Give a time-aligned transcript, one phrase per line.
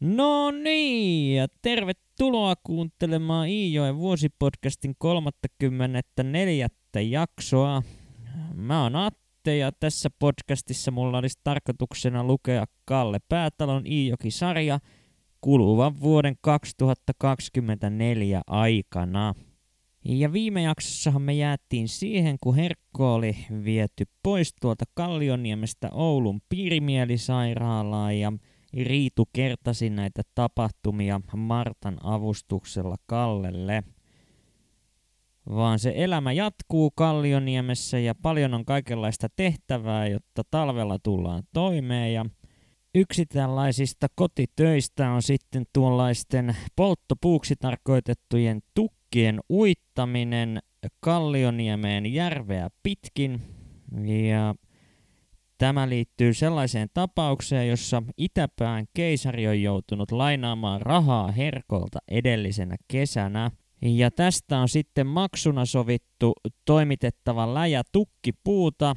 [0.00, 6.68] No niin, ja tervetuloa kuuntelemaan Iijoen vuosipodcastin 34.
[7.10, 7.82] jaksoa.
[8.54, 14.78] Mä oon Atte ja tässä podcastissa mulla olisi tarkoituksena lukea Kalle Päätalon Iijoki-sarja
[15.40, 19.34] kuluvan vuoden 2024 aikana.
[20.04, 28.18] Ja viime jaksossahan me jäättiin siihen, kun Herkko oli viety pois tuolta Kallioniemestä Oulun piirimielisairaalaan
[28.18, 28.32] ja
[28.72, 33.82] Riitu kertasi näitä tapahtumia Martan avustuksella Kallelle.
[35.48, 42.24] Vaan se elämä jatkuu Kallioniemessä ja paljon on kaikenlaista tehtävää, jotta talvella tullaan toimeen ja
[42.94, 50.58] Yksi tällaisista kotitöistä on sitten tuollaisten polttopuuksi tarkoitettujen tukkien uittaminen
[51.00, 53.40] Kallioniemeen järveä pitkin.
[54.30, 54.54] Ja
[55.60, 63.50] Tämä liittyy sellaiseen tapaukseen, jossa Itäpään keisari on joutunut lainaamaan rahaa Herkolta edellisenä kesänä.
[63.82, 66.32] Ja tästä on sitten maksuna sovittu
[66.64, 68.94] toimitettava läjä tukkipuuta,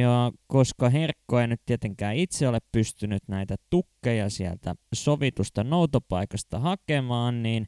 [0.00, 7.42] ja koska Herkko ei nyt tietenkään itse ole pystynyt näitä tukkeja sieltä sovitusta noutopaikasta hakemaan,
[7.42, 7.66] niin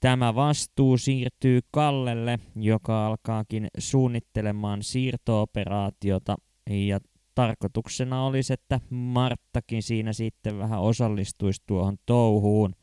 [0.00, 6.36] tämä vastuu siirtyy Kallelle, joka alkaakin suunnittelemaan siirtooperaatiota
[6.70, 7.00] ja
[7.36, 12.74] tarkoituksena olisi, että Marttakin siinä sitten vähän osallistuisi tuohon touhuun.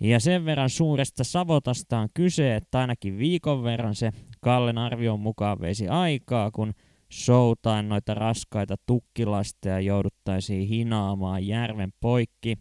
[0.00, 5.60] Ja sen verran suuresta savotasta on kyse, että ainakin viikon verran se Kallen arvion mukaan
[5.60, 6.72] veisi aikaa, kun
[7.08, 12.58] soutain noita raskaita tukkilasteja jouduttaisiin hinaamaan järven poikki.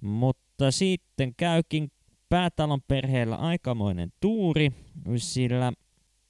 [0.00, 1.90] Mutta sitten käykin
[2.28, 4.72] päätalon perheellä aikamoinen tuuri,
[5.16, 5.72] sillä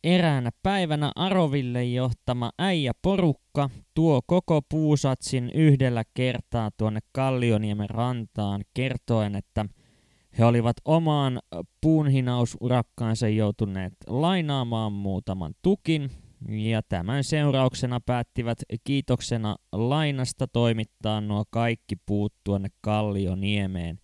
[0.05, 9.67] Eräänä päivänä Aroville johtama äijä-porukka tuo koko puusatsin yhdellä kertaa tuonne Kallioniemen rantaan kertoen, että
[10.39, 11.41] he olivat omaan
[11.81, 16.11] puunhinausurakkaansa joutuneet lainaamaan muutaman tukin,
[16.49, 23.99] ja tämän seurauksena päättivät kiitoksena lainasta toimittaa nuo kaikki puut tuonne Kallioniemeen.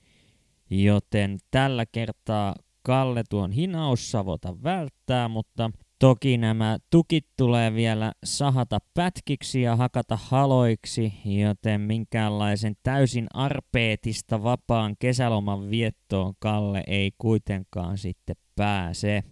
[0.71, 9.63] Joten tällä kertaa Kalle tuon hinaussavota välttää, mutta Toki nämä tukit tulee vielä sahata pätkiksi
[9.63, 19.23] ja hakata haloiksi, joten minkäänlaisen täysin arpeetista vapaan kesäloman viettoon Kalle ei kuitenkaan sitten pääse.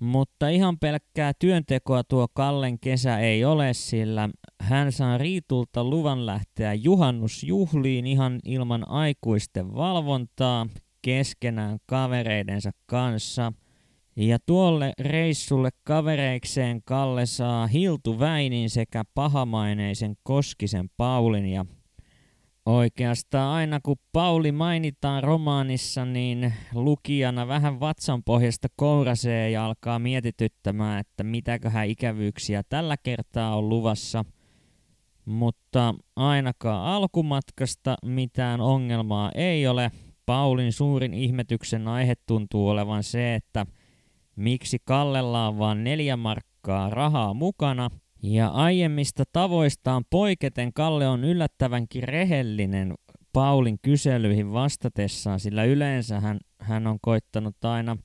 [0.00, 4.28] Mutta ihan pelkkää työntekoa tuo Kallen kesä ei ole, sillä
[4.60, 10.66] hän saa Riitulta luvan lähteä juhannusjuhliin ihan ilman aikuisten valvontaa
[11.02, 13.52] keskenään kavereidensa kanssa–
[14.18, 21.66] ja tuolle reissulle kavereikseen Kalle saa Hiltu Väinin sekä pahamaineisen Koskisen Paulin ja
[22.66, 31.00] Oikeastaan aina kun Pauli mainitaan romaanissa, niin lukijana vähän vatsan pohjasta kourasee ja alkaa mietityttämään,
[31.00, 34.24] että mitäköhän ikävyyksiä tällä kertaa on luvassa.
[35.24, 39.90] Mutta ainakaan alkumatkasta mitään ongelmaa ei ole.
[40.26, 43.66] Paulin suurin ihmetyksen aihe tuntuu olevan se, että–
[44.38, 47.90] miksi Kallella on vain neljä markkaa rahaa mukana,
[48.22, 52.94] ja aiemmista tavoistaan poiketen Kalle on yllättävänkin rehellinen
[53.32, 57.96] Paulin kyselyihin vastatessaan, sillä yleensä hän, hän on koittanut aina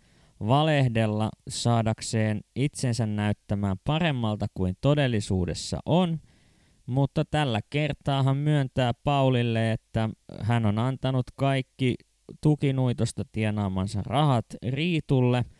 [0.48, 6.20] valehdella saadakseen itsensä näyttämään paremmalta kuin todellisuudessa on,
[6.86, 10.10] mutta tällä kertaa hän myöntää Paulille, että
[10.42, 11.96] hän on antanut kaikki
[12.42, 15.46] tukinuitosta tienaamansa rahat Riitulle–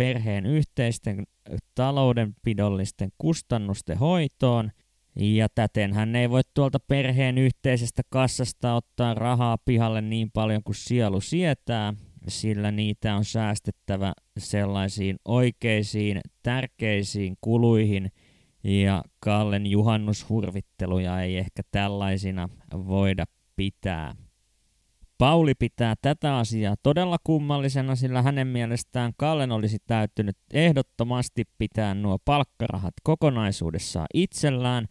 [0.00, 1.26] perheen yhteisten
[1.74, 4.70] taloudenpidollisten kustannusten hoitoon,
[5.16, 10.74] ja täten hän ei voi tuolta perheen yhteisestä kassasta ottaa rahaa pihalle niin paljon kuin
[10.74, 11.94] sielu sietää,
[12.28, 18.12] sillä niitä on säästettävä sellaisiin oikeisiin, tärkeisiin kuluihin,
[18.64, 23.24] ja Kallen juhannushurvitteluja ei ehkä tällaisina voida
[23.56, 24.14] pitää.
[25.20, 32.18] Pauli pitää tätä asiaa todella kummallisena, sillä hänen mielestään Kallen olisi täytynyt ehdottomasti pitää nuo
[32.24, 34.86] palkkarahat kokonaisuudessaan itsellään,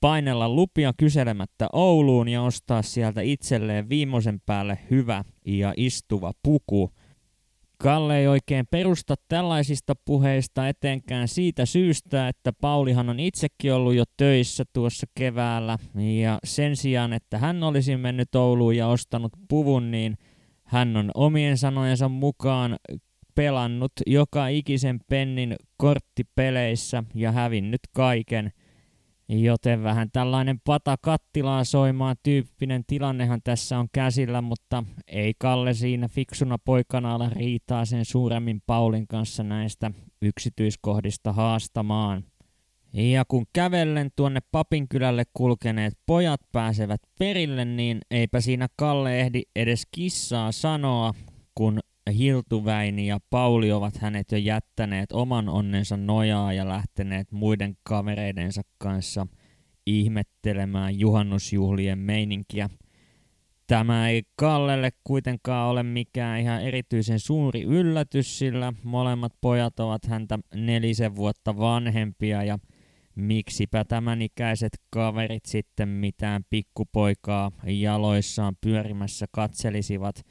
[0.00, 6.90] painella lupia kyselemättä Ouluun ja ostaa sieltä itselleen viimeisen päälle hyvä ja istuva puku–
[7.82, 14.04] Kalle ei oikein perusta tällaisista puheista etenkään siitä syystä, että Paulihan on itsekin ollut jo
[14.16, 20.18] töissä tuossa keväällä ja sen sijaan, että hän olisi mennyt Ouluun ja ostanut puvun, niin
[20.64, 22.76] hän on omien sanojensa mukaan
[23.34, 28.52] pelannut joka ikisen pennin korttipeleissä ja hävinnyt kaiken.
[29.40, 36.08] Joten vähän tällainen pata kattilaa soimaan tyyppinen tilannehan tässä on käsillä, mutta ei Kalle siinä
[36.08, 39.90] fiksuna poikana ala riitaa sen suuremmin Paulin kanssa näistä
[40.22, 42.24] yksityiskohdista haastamaan.
[42.92, 49.86] Ja kun kävellen tuonne Papinkylälle kulkeneet pojat pääsevät perille, niin eipä siinä Kalle ehdi edes
[49.90, 51.14] kissaa sanoa,
[51.54, 58.62] kun Hiltuväini ja Pauli ovat hänet jo jättäneet oman onnensa nojaa ja lähteneet muiden kavereidensa
[58.78, 59.26] kanssa
[59.86, 62.70] ihmettelemään juhannusjuhlien meininkiä.
[63.66, 70.38] Tämä ei Kallelle kuitenkaan ole mikään ihan erityisen suuri yllätys, sillä molemmat pojat ovat häntä
[70.54, 72.58] nelisen vuotta vanhempia ja
[73.14, 80.26] miksipä tämän ikäiset kaverit sitten mitään pikkupoikaa jaloissaan pyörimässä katselisivat,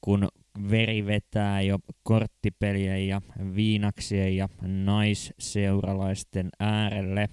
[0.00, 0.28] kun
[0.70, 3.22] veri vetää jo korttipelien ja
[3.54, 7.28] viinaksien ja naisseuralaisten äärelle.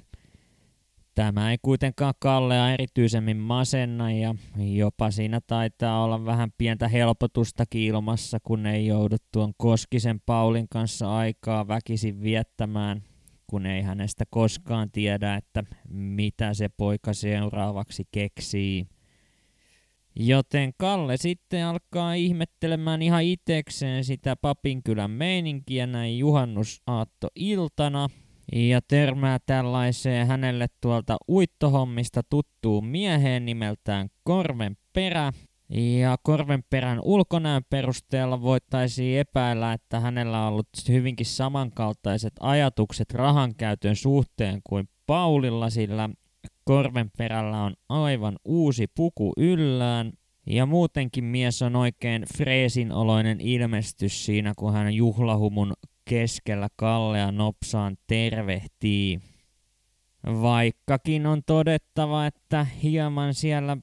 [1.16, 8.38] Tämä ei kuitenkaan Kallea erityisemmin masenna ja jopa siinä taitaa olla vähän pientä helpotustakin ilmassa,
[8.44, 13.04] kun ei joudu tuon Koskisen Paulin kanssa aikaa väkisin viettämään,
[13.48, 18.88] kun ei hänestä koskaan tiedä, että mitä se poika seuraavaksi keksii.
[20.20, 28.10] Joten Kalle sitten alkaa ihmettelemään ihan itekseen sitä Papinkylän meininkiä näin juhannusaattoiltana
[28.54, 35.34] ja törmää tällaiseen hänelle tuolta uittohommista tuttuun mieheen nimeltään Korven perä.
[35.70, 43.96] Ja Korvenperän ulkonäön perusteella voitaisiin epäillä, että hänellä on ollut hyvinkin samankaltaiset ajatukset rahan käytön
[43.96, 46.10] suhteen kuin Paulilla, sillä
[46.64, 50.12] Korvenperällä on aivan uusi puku yllään,
[50.48, 55.74] ja muutenkin mies on oikein freesin oloinen ilmestys siinä, kun hän juhlahumun
[56.10, 59.20] keskellä Kallea nopsaan tervehtii.
[60.42, 63.78] Vaikkakin on todettava, että hieman siellä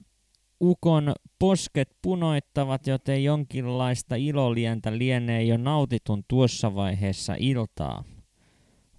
[0.60, 8.04] ukon posket punoittavat, joten jonkinlaista ilolientä lienee jo nautitun tuossa vaiheessa iltaa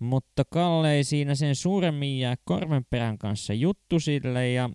[0.04, 4.70] mutta Kalle ei siinä sen suuremmin jää Korvenperän kanssa juttusille ja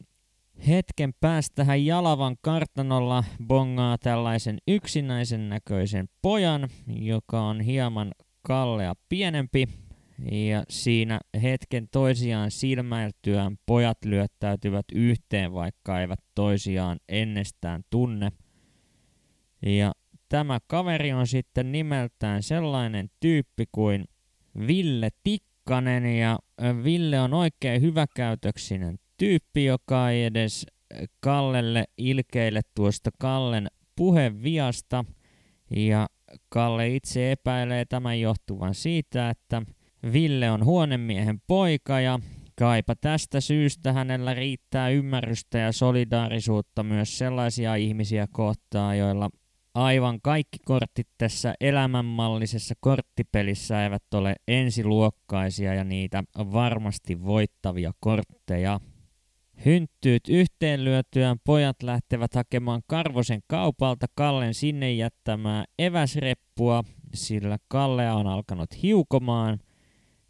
[0.68, 9.68] hetken päästä hän Jalavan kartanolla bongaa tällaisen yksinäisen näköisen pojan, joka on hieman Kallea pienempi
[10.32, 18.32] ja siinä hetken toisiaan silmäiltyään pojat lyöttäytyvät yhteen, vaikka eivät toisiaan ennestään tunne.
[19.66, 19.92] Ja
[20.28, 24.04] tämä kaveri on sitten nimeltään sellainen tyyppi kuin
[24.66, 26.38] Ville Tikkanen ja
[26.84, 30.66] Ville on oikein hyväkäytöksinen tyyppi, joka ei edes
[31.20, 35.04] Kallelle ilkeile tuosta Kallen puheviasta.
[35.76, 36.06] Ja
[36.48, 39.62] Kalle itse epäilee tämän johtuvan siitä, että
[40.12, 42.18] Ville on huonemiehen poika ja
[42.58, 49.30] kaipa tästä syystä hänellä riittää ymmärrystä ja solidaarisuutta myös sellaisia ihmisiä kohtaan, joilla
[49.78, 58.80] aivan kaikki kortit tässä elämänmallisessa korttipelissä eivät ole ensiluokkaisia ja niitä varmasti voittavia kortteja.
[59.64, 66.84] Hynttyyt yhteenlyötyään pojat lähtevät hakemaan Karvosen kaupalta Kallen sinne jättämää eväsreppua,
[67.14, 69.58] sillä Kalle on alkanut hiukomaan.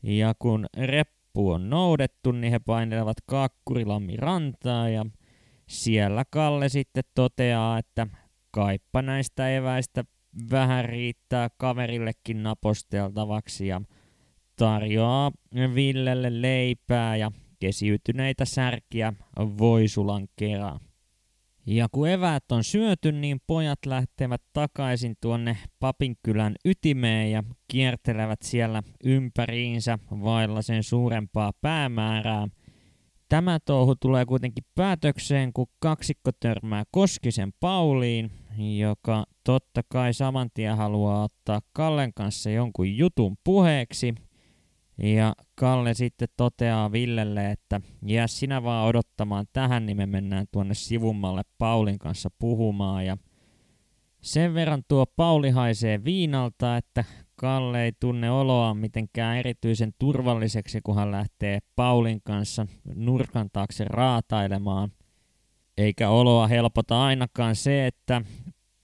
[0.02, 5.06] Ja kun reppu on noudettu, niin he painelevat Kaakkurilammi rantaa ja
[5.68, 8.06] siellä Kalle sitten toteaa, että
[8.58, 10.04] kaippa näistä eväistä
[10.50, 13.80] vähän riittää kaverillekin naposteltavaksi ja
[14.56, 15.32] tarjoaa
[15.74, 19.12] Villelle leipää ja kesiytyneitä särkiä
[19.58, 20.80] voisulan kerran.
[21.66, 28.82] Ja kun eväät on syöty, niin pojat lähtevät takaisin tuonne Papinkylän ytimeen ja kiertelevät siellä
[29.04, 32.48] ympäriinsä vailla sen suurempaa päämäärää.
[33.28, 40.76] Tämä touhu tulee kuitenkin päätökseen, kun kaksikko törmää Koskisen Pauliin, joka totta kai saman tien
[40.76, 44.14] haluaa ottaa Kallen kanssa jonkun jutun puheeksi.
[45.02, 50.74] Ja Kalle sitten toteaa Villelle, että jää sinä vaan odottamaan tähän, niin me mennään tuonne
[50.74, 53.06] sivummalle Paulin kanssa puhumaan.
[53.06, 53.16] Ja
[54.20, 57.04] sen verran tuo Pauli haisee viinalta, että
[57.36, 64.92] Kalle ei tunne oloa mitenkään erityisen turvalliseksi, kun hän lähtee Paulin kanssa nurkan taakse raatailemaan.
[65.76, 68.22] Eikä oloa helpota ainakaan se, että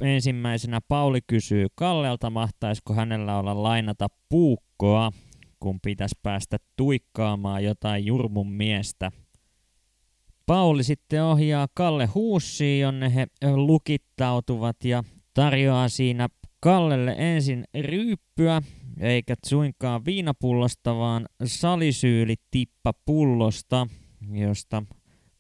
[0.01, 5.13] ensimmäisenä Pauli kysyy Kallelta, mahtaisiko hänellä olla lainata puukkoa,
[5.61, 9.13] kun pitäisi päästä tuikkaamaan jotain jurmun miestä.
[10.47, 16.29] Pauli sitten ohjaa Kalle huussiin, jonne he lukittautuvat ja tarjoaa siinä
[16.61, 18.63] Kallelle ensin ryyppyä,
[19.01, 23.87] eikä suinkaan viinapullosta, vaan salisyyli tippa pullosta,
[24.33, 24.83] josta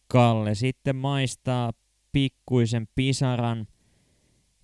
[0.08, 1.72] Kalle sitten maistaa
[2.12, 3.66] pikkuisen pisaran.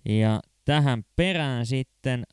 [0.05, 2.23] Ja tähän perään sitten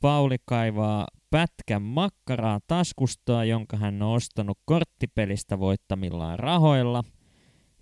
[0.00, 7.04] Pauli kaivaa pätkän makkaraa taskustaa, jonka hän on ostanut korttipelistä voittamillaan rahoilla,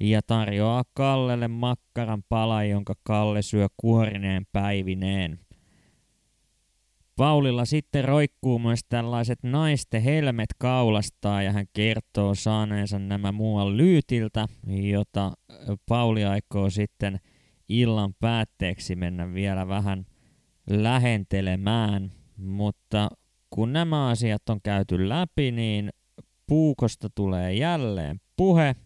[0.01, 5.39] ja tarjoaa Kallelle makkaran pala, jonka Kalle syö kuorineen päivineen.
[7.17, 14.47] Paulilla sitten roikkuu myös tällaiset naisten helmet kaulastaa ja hän kertoo saaneensa nämä muuan lyytiltä,
[14.67, 15.33] jota
[15.89, 17.21] Pauli aikoo sitten
[17.69, 20.07] illan päätteeksi mennä vielä vähän
[20.71, 22.13] lähentelemään.
[22.37, 23.09] Mutta
[23.51, 25.91] kun nämä asiat on käyty läpi, niin
[26.47, 28.77] puukosta tulee jälleen puhe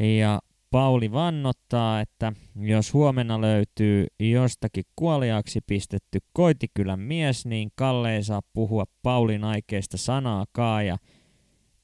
[0.00, 8.22] ja Pauli vannottaa, että jos huomenna löytyy jostakin kuoliaaksi pistetty koitikylän mies, niin Kalle ei
[8.22, 10.86] saa puhua Paulin aikeista sanaakaan.
[10.86, 10.96] Ja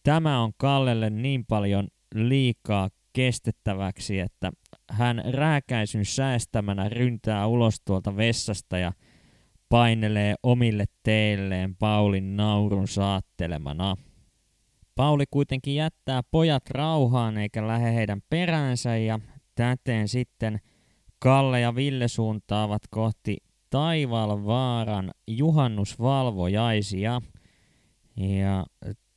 [0.02, 4.52] tämä on Kallelle niin paljon liikaa kestettäväksi, että
[4.90, 8.92] hän rääkäisyn säästämänä ryntää ulos tuolta vessasta ja
[9.68, 13.96] painelee omille teilleen Paulin naurun saattelemana.
[14.94, 19.20] Pauli kuitenkin jättää pojat rauhaan eikä lähde heidän peräänsä ja
[19.54, 20.60] täten sitten
[21.18, 23.36] Kalle ja Ville suuntaavat kohti
[23.70, 27.22] Taivalvaaran juhannusvalvojaisia.
[28.16, 28.66] Ja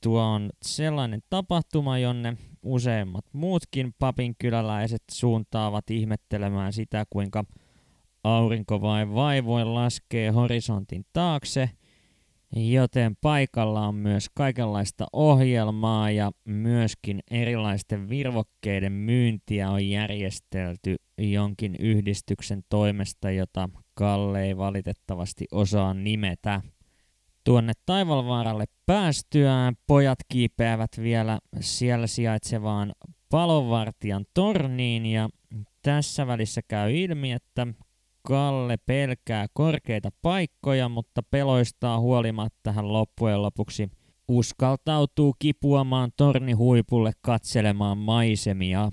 [0.04, 7.46] tuo on sellainen tapahtuma, jonne useimmat muutkin papin kyläläiset suuntaavat ihmettelemään sitä, kuinka
[8.24, 11.70] aurinko vai vaivoin laskee horisontin taakse–
[12.56, 22.64] joten paikalla on myös kaikenlaista ohjelmaa ja myöskin erilaisten virvokkeiden myyntiä on järjestelty jonkin yhdistyksen
[22.70, 26.62] toimesta, jota Kalle ei valitettavasti osaa nimetä.
[27.44, 32.92] Tuonne Taivalvaaralle päästyään pojat kiipeävät vielä siellä sijaitsevaan
[33.30, 35.30] palonvartijan torniin ja
[35.82, 37.68] tässä välissä käy ilmi, että
[38.24, 43.90] Kalle pelkää korkeita paikkoja, mutta peloistaa huolimatta hän loppujen lopuksi
[44.28, 48.92] uskaltautuu kipuamaan tornihuipulle katselemaan maisemia.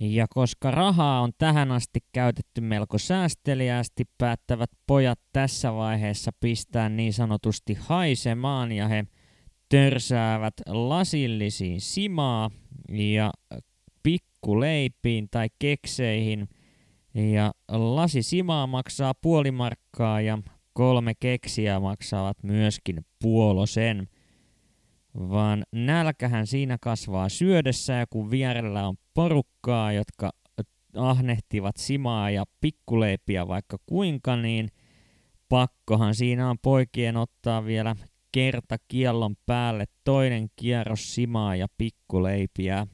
[0.00, 7.12] Ja koska rahaa on tähän asti käytetty melko säästeliäästi, päättävät pojat tässä vaiheessa pistää niin
[7.12, 9.04] sanotusti haisemaan ja he
[9.68, 12.50] törsäävät lasillisiin simaa
[12.92, 13.32] ja
[14.02, 16.48] pikkuleipiin tai kekseihin–
[17.14, 20.38] ja lasi simaa maksaa puoli markkaa ja
[20.72, 24.08] kolme keksiä maksavat myöskin puolosen.
[25.14, 30.30] Vaan nälkähän siinä kasvaa syödessä ja kun vierellä on porukkaa, jotka
[30.96, 34.68] ahnehtivat simaa ja pikkuleipiä vaikka kuinka, niin
[35.48, 37.96] pakkohan siinä on poikien ottaa vielä
[38.32, 42.86] kerta kiellon päälle toinen kierros simaa ja pikkuleipiä.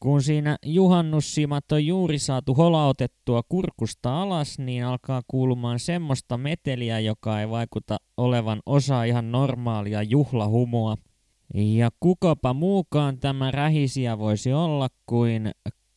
[0.00, 7.40] Kun siinä juhannussimat on juuri saatu holautettua kurkusta alas, niin alkaa kuulumaan semmoista meteliä, joka
[7.40, 10.96] ei vaikuta olevan osa ihan normaalia juhlahumua.
[11.54, 15.50] Ja kukapa muukaan tämä rähisiä voisi olla kuin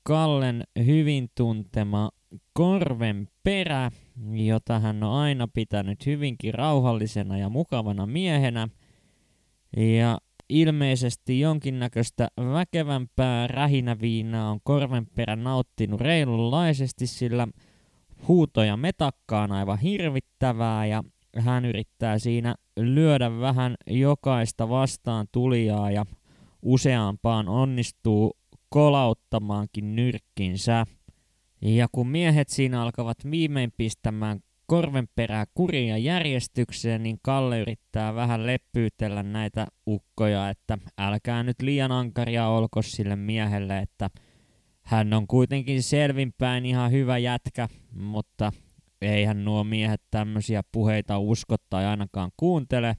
[0.04, 2.10] Kallen hyvin tuntema
[2.54, 3.92] korven perä,
[4.32, 8.68] jota hän on aina pitänyt hyvinkin rauhallisena ja mukavana miehenä.
[9.78, 10.18] Ja
[10.50, 17.48] ilmeisesti jonkinnäköistä väkevämpää rähinäviinaa on Korvenperä nauttinut reilunlaisesti, sillä
[18.28, 21.04] huutoja metakka on aivan hirvittävää ja
[21.42, 26.06] hän yrittää siinä lyödä vähän jokaista vastaan tulijaa ja
[26.62, 28.38] useampaan onnistuu
[28.70, 30.86] kolauttamaankin nyrkkinsä.
[31.62, 38.48] Ja kun miehet siinä alkavat viimein pistämään korvenperää kuriin ja järjestykseen, niin Kalle yrittää vähän
[38.48, 44.10] leppyytellä näitä ukkoja, että älkää nyt liian ankaria olko sille miehelle, että
[44.82, 48.52] hän on kuitenkin selvinpäin ihan hyvä jätkä, mutta
[49.02, 52.96] eihän nuo miehet tämmöisiä puheita usko tai ainakaan kuuntele,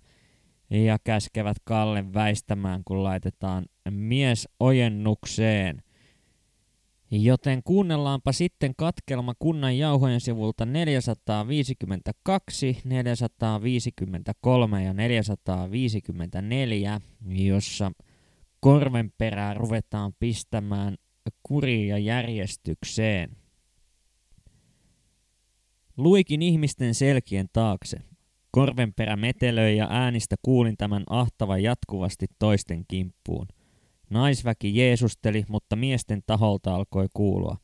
[0.71, 5.83] ja käskevät Kallen väistämään, kun laitetaan mies ojennukseen.
[7.11, 17.93] Joten kuunnellaanpa sitten katkelma kunnan jauhojen sivulta 452, 453 ja 454, jossa
[18.61, 20.97] korvenperää ruvetaan pistämään
[21.43, 23.37] kuriin ja järjestykseen.
[25.99, 27.99] Luikin ihmisten selkien taakse.
[28.51, 33.47] Korvenperä metelöi ja äänistä kuulin tämän ahtavan jatkuvasti toisten kimppuun.
[34.11, 37.57] Naisväki jeesusteli, mutta miesten taholta alkoi kuulua.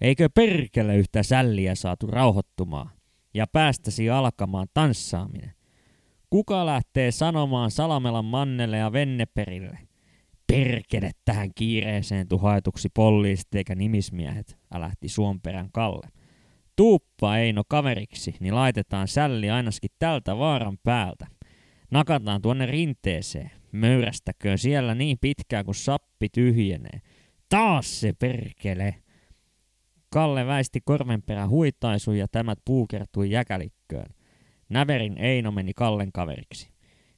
[0.00, 2.90] Eikö perkele yhtä sälliä saatu rauhoittumaan
[3.34, 5.52] ja päästäsi alkamaan tanssaaminen?
[6.30, 9.78] Kuka lähtee sanomaan Salamelan mannelle ja venneperille?
[10.46, 16.08] Perkele tähän kiireeseen tuhaituksi poliisit eikä nimismiehet, älähti Suomperän Kalle.
[16.76, 21.26] Tuuppa Eino kaveriksi, niin laitetaan sälli ainakin tältä vaaran päältä.
[21.90, 23.50] Nakataan tuonne rinteeseen.
[23.72, 27.00] Möyrästäköön siellä niin pitkään kuin sappi tyhjenee.
[27.48, 28.94] Taas se perkele!
[30.10, 34.14] Kalle väisti korvenperän huitaisu ja tämä puukertui jäkälikköön.
[34.68, 36.70] Näverin Eino meni Kallen kaveriksi.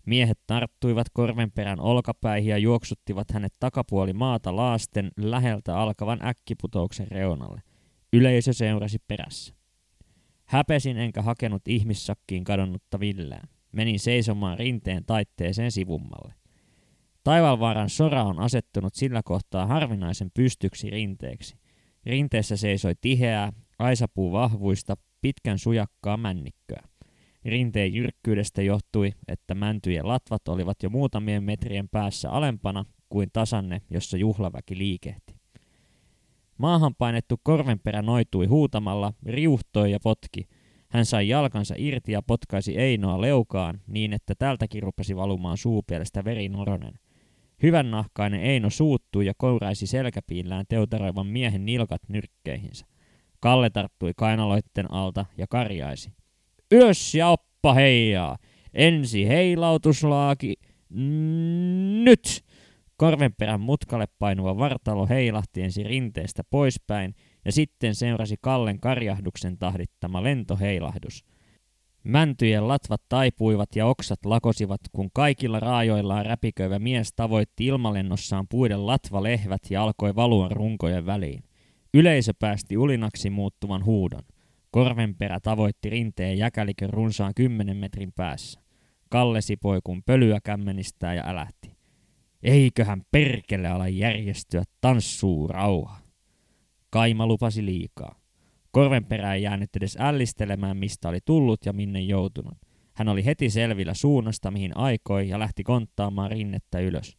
[0.07, 7.63] Miehet tarttuivat korvenperän olkapäihin ja juoksuttivat hänet takapuoli maata laasten läheltä alkavan äkkiputouksen reunalle.
[8.13, 9.55] Yleisö seurasi perässä.
[10.45, 13.47] Häpesin enkä hakenut ihmissakkiin kadonnutta Villää.
[13.73, 16.35] Menin seisomaan rinteen taitteeseen sivummalle.
[17.25, 21.57] Taivalvaaran sora on asettunut sillä kohtaa harvinaisen pystyksi rinteeksi.
[22.07, 26.83] Rinteessä seisoi tiheää, aisapuu vahvuista, pitkän sujakkaa männikköä.
[27.45, 34.17] Rinteen jyrkkyydestä johtui, että mäntyjen latvat olivat jo muutamien metrien päässä alempana kuin tasanne, jossa
[34.17, 35.38] juhlaväki liikehti.
[36.59, 40.49] Maahan painettu korvenperä noitui huutamalla, riuhtoi ja potki.
[40.89, 46.95] Hän sai jalkansa irti ja potkaisi Einoa leukaan niin, että tältäkin rupesi valumaan suupielestä noronen.
[47.63, 52.87] Hyvän nahkainen Eino suuttui ja kouraisi selkäpiillään teutaroivan miehen nilkat nyrkkeihinsä.
[53.41, 56.13] Kalle tarttui kainaloitten alta ja karjaisi.
[56.73, 58.37] Yös ja oppa heijaa!
[58.75, 60.55] Ensi heilautuslaaki...
[62.05, 62.45] Nyt!
[62.99, 67.15] Korvenperän mutkalle painuva vartalo heilahti ensi rinteestä poispäin
[67.45, 71.25] ja sitten seurasi Kallen karjahduksen tahdittama lentoheilahdus.
[72.05, 79.63] Mäntyjen latvat taipuivat ja oksat lakosivat, kun kaikilla raajoillaan räpiköivä mies tavoitti ilmalennossaan puiden latvalehvät
[79.71, 81.45] ja alkoi valua runkojen väliin.
[81.95, 84.23] Yleisö päästi ulinaksi muuttuvan huudon.
[84.71, 88.61] Korvenperä tavoitti rinteen jäkälikön runsaan kymmenen metrin päässä.
[89.11, 91.78] Kalle sipoi kun pölyä kämmenistää ja älähti.
[92.43, 95.99] Eiköhän perkele ala järjestyä tanssuu rauha.
[96.91, 98.21] Kaima lupasi liikaa.
[98.71, 102.55] Korvenperä ei jäänyt edes ällistelemään, mistä oli tullut ja minne joutunut.
[102.95, 107.19] Hän oli heti selvillä suunnasta, mihin aikoi, ja lähti konttaamaan rinnettä ylös.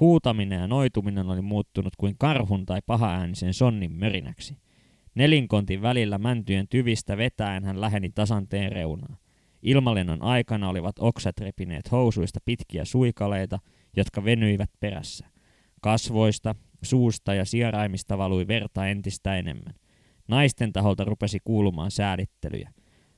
[0.00, 4.58] Huutaminen ja noituminen oli muuttunut kuin karhun tai pahaäänisen sonnin mörinäksi.
[5.14, 9.16] Nelinkontin välillä mäntyjen tyvistä vetäen hän läheni tasanteen reunaa.
[9.62, 13.58] Ilmalennon aikana olivat oksat repineet housuista pitkiä suikaleita,
[13.96, 15.26] jotka venyivät perässä.
[15.80, 19.74] Kasvoista, suusta ja sieraimista valui verta entistä enemmän.
[20.28, 22.72] Naisten taholta rupesi kuulumaan säädittelyjä.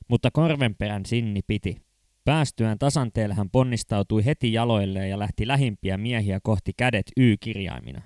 [0.07, 1.81] Mutta korvenperän sinni piti.
[2.25, 8.01] Päästyään tasanteelle hän ponnistautui heti jaloilleen ja lähti lähimpiä miehiä kohti kädet Y-kirjaimina.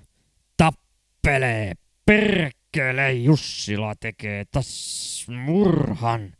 [0.56, 1.72] Tappelee!
[2.06, 3.12] Perkele!
[3.12, 6.32] Jussila tekee tas murhan!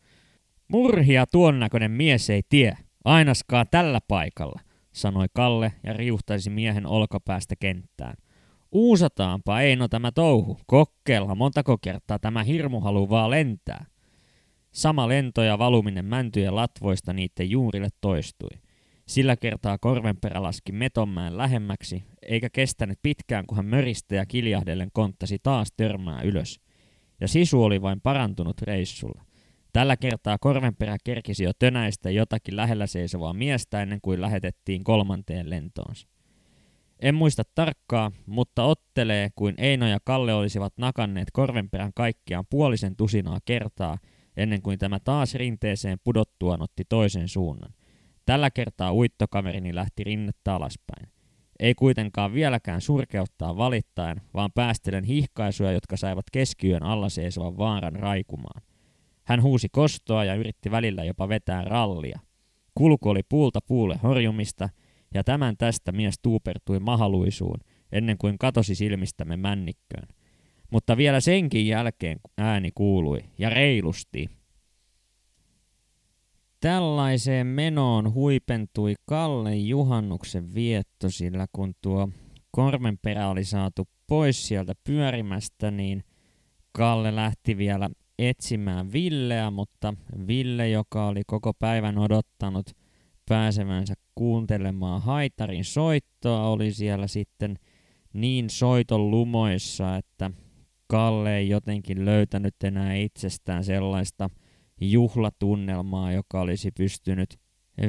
[0.69, 4.61] Murhia tuon näköinen mies ei tie, ainaskaan tällä paikalla,
[4.97, 8.15] sanoi Kalle ja riuhtaisi miehen olkapäästä kenttään.
[8.73, 10.59] Uusataanpa Eino tämä touhu.
[10.67, 13.87] Kokkeella montako kertaa tämä hirmu haluaa lentää.
[14.73, 18.51] Sama lento ja valuminen mäntyjen latvoista niiden juurille toistui.
[19.07, 25.39] Sillä kertaa korvenperä laski Metonmäen lähemmäksi, eikä kestänyt pitkään, kun hän möristä ja kiljahdellen konttasi
[25.43, 26.61] taas törmää ylös.
[27.21, 29.26] Ja sisu oli vain parantunut reissulla.
[29.77, 36.09] Tällä kertaa korvenperä kerkisi jo tönäistä jotakin lähellä seisovaa miestä ennen kuin lähetettiin kolmanteen lentoonsa.
[37.01, 43.39] En muista tarkkaa, mutta ottelee kuin Eino ja Kalle olisivat nakanneet korvenperän kaikkiaan puolisen tusinaa
[43.45, 43.99] kertaa,
[44.37, 47.75] ennen kuin tämä taas rinteeseen pudottuaan otti toisen suunnan.
[48.27, 51.09] Tällä kertaa uittokaverini lähti rinnettä alaspäin.
[51.61, 58.63] Ei kuitenkaan vieläkään surkeuttaa valittaen, vaan päästelen hihkaisuja, jotka saivat keskiyön alla seisovan vaaran raikumaan.
[59.27, 62.21] Hän huusi kostoa ja yritti välillä jopa vetää rallia.
[62.75, 64.69] Kulku oli puulta puulle horjumista–
[65.15, 67.61] ja tämän tästä mies tuupertui mahaluisuun,
[67.93, 70.09] ennen kuin katosi silmistämme männikköön.
[70.71, 74.31] Mutta vielä senkin jälkeen ääni kuului, ja reilusti.
[76.61, 82.09] Tällaiseen menoon huipentui Kalle juhannuksen vietto, sillä kun tuo
[82.51, 86.05] kormenperä oli saatu pois sieltä pyörimästä, niin
[86.73, 89.95] Kalle lähti vielä etsimään Villeä, mutta
[90.27, 92.71] Ville, joka oli koko päivän odottanut–
[93.29, 97.59] pääsevänsä kuuntelemaan haitarin soittoa, oli siellä sitten
[98.13, 100.31] niin soiton lumoissa, että
[100.89, 104.31] Kalle ei jotenkin löytänyt enää itsestään sellaista
[104.81, 107.39] juhlatunnelmaa, joka olisi pystynyt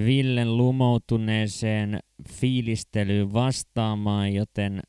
[0.06, 4.80] Villen lumoutuneeseen fiilistelyyn vastaamaan, joten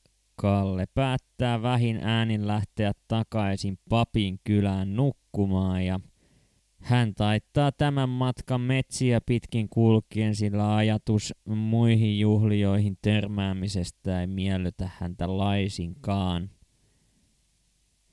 [0.41, 6.01] Kalle päättää vähin äänin lähteä takaisin papin kylään nukkumaan ja
[6.79, 15.39] Hän taittaa tämän matkan metsiä pitkin kulkien, sillä ajatus muihin juhlioihin törmäämisestä ei miellytä häntä
[15.39, 16.51] laisinkaan.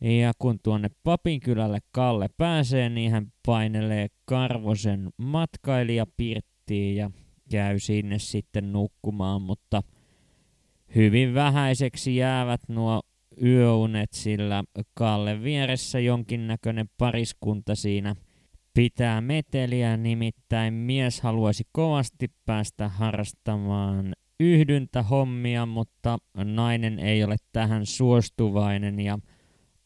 [0.02, 7.12] Ja kun tuonne Papinkylälle Kalle pääsee, niin hän painelee Karvosen matkailijapirttiin ja
[7.52, 9.84] käy sinne sitten nukkumaan, mutta
[10.96, 13.02] hyvin vähäiseksi jäävät nuo
[13.44, 18.16] yöunet, sillä Kalle vieressä jonkinnäköinen pariskunta siinä
[18.74, 29.00] pitää meteliä, nimittäin mies haluaisi kovasti päästä harrastamaan yhdyntähommia, mutta nainen ei ole tähän suostuvainen
[29.00, 29.20] ja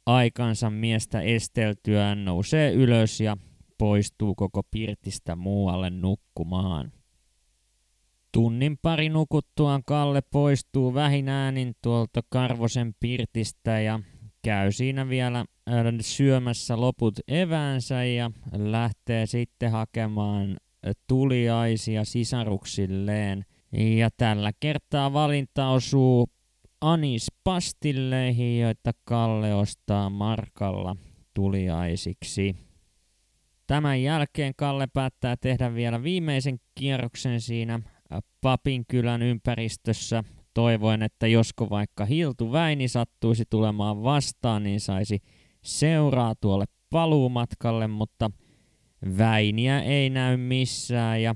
[0.05, 3.37] aikansa miestä esteltyään nousee ylös ja
[3.77, 6.91] poistuu koko pirtistä muualle nukkumaan.
[8.31, 13.99] Tunnin pari nukuttuaan Kalle poistuu vähin äänin tuolta Karvosen pirtistä ja
[14.41, 15.45] käy siinä vielä äh,
[16.01, 20.57] syömässä loput eväänsä ja lähtee sitten hakemaan
[21.07, 23.45] tuliaisia sisaruksilleen.
[23.71, 26.27] Ja tällä kertaa valinta osuu
[26.81, 30.95] anispastilleihin, joita Kalle ostaa markalla
[31.33, 32.55] tuliaisiksi.
[33.67, 37.79] Tämän jälkeen Kalle päättää tehdä vielä viimeisen kierroksen siinä
[38.41, 45.19] Papin kylän ympäristössä toivoen, että josko vaikka Hiltu Väini sattuisi tulemaan vastaan, niin saisi
[45.61, 48.31] seuraa tuolle paluumatkalle, mutta
[49.17, 51.35] Väiniä ei näy missään ja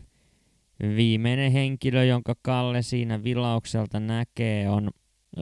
[0.96, 4.90] viimeinen henkilö, jonka Kalle siinä vilaukselta näkee, on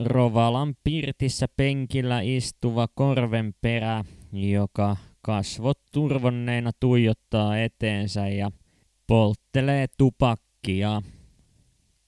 [0.04, 8.50] Rovalan pirtissä penkillä istuva korvenperä, joka kasvot turvonneina tuijottaa eteensä ja
[9.06, 11.02] polttelee tupakkia.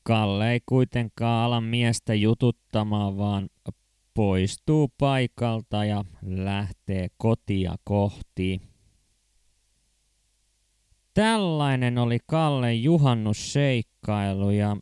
[0.06, 3.48] Kalle ei kuitenkaan ala miestä jututtamaan, vaan
[4.14, 8.60] poistuu paikalta ja lähtee kotia kohti.
[11.14, 14.76] Tällainen oli Kalle juhannusseikkailu ja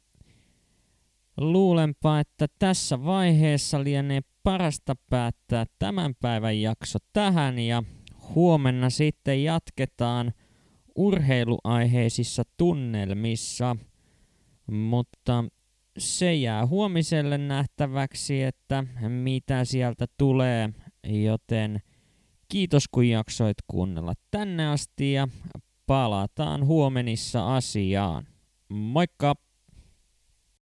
[1.37, 7.82] luulenpa, että tässä vaiheessa lienee parasta päättää tämän päivän jakso tähän ja
[8.35, 10.32] huomenna sitten jatketaan
[10.96, 13.76] urheiluaiheisissa tunnelmissa–
[14.72, 15.44] mutta
[15.98, 20.70] se jää huomiselle nähtäväksi, että mitä sieltä tulee,
[21.04, 21.82] joten
[22.48, 25.28] kiitos kun jaksoit kuunnella tänne asti ja
[25.87, 28.26] palataan huomenissa asiaan.
[28.68, 29.35] Moikka!